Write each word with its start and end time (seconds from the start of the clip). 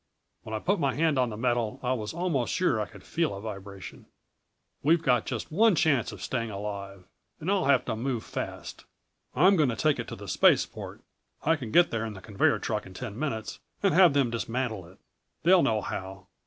When 0.41 0.55
I 0.55 0.57
put 0.57 0.79
my 0.79 0.95
hand 0.95 1.19
on 1.19 1.29
the 1.29 1.37
metal 1.37 1.79
I 1.83 1.93
was 1.93 2.11
almost 2.11 2.51
sure 2.51 2.81
I 2.81 2.87
could 2.87 3.03
feel 3.03 3.35
a 3.37 3.39
vibration. 3.41 4.07
We've 4.81 5.03
got 5.03 5.27
just 5.27 5.51
one 5.51 5.75
chance 5.75 6.11
of 6.11 6.23
staying 6.23 6.49
alive 6.49 7.03
and 7.39 7.51
I'll 7.51 7.65
have 7.65 7.85
to 7.85 7.95
move 7.95 8.23
fast. 8.23 8.85
I'm 9.35 9.55
going 9.55 9.69
to 9.69 9.75
take 9.75 9.99
it 9.99 10.07
to 10.07 10.15
the 10.15 10.27
Spaceport 10.27 11.01
I 11.43 11.55
can 11.55 11.69
get 11.69 11.91
there 11.91 12.03
in 12.03 12.13
the 12.15 12.19
conveyor 12.21 12.57
truck 12.57 12.87
in 12.87 12.95
ten 12.95 13.19
minutes 13.19 13.59
and 13.83 13.93
have 13.93 14.13
them 14.13 14.31
dismantle 14.31 14.87
it. 14.87 14.97
They'll 15.43 15.61
know 15.61 15.81
how. 15.81 16.25